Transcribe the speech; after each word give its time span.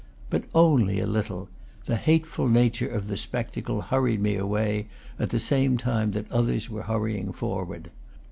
But 0.31 0.45
only 0.55 0.99
a 0.99 1.05
little; 1.05 1.47
the 1.85 1.95
hateful 1.95 2.49
nature 2.49 2.87
of 2.89 3.07
the 3.07 3.17
spectacle 3.17 3.81
hurried 3.81 4.19
me 4.19 4.35
away, 4.35 4.87
at 5.19 5.29
the 5.29 5.39
same 5.39 5.77
time 5.77 6.13
that 6.13 6.31
others 6.31 6.71
were 6.71 6.81
hurrying 6.81 7.31
for 7.31 7.65
ward. 7.65 7.91